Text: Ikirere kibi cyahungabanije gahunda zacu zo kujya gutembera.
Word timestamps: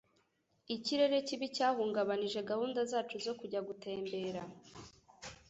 Ikirere 0.75 1.17
kibi 1.27 1.47
cyahungabanije 1.55 2.39
gahunda 2.49 2.79
zacu 2.91 3.15
zo 3.25 3.33
kujya 3.39 3.59
gutembera. 3.67 4.41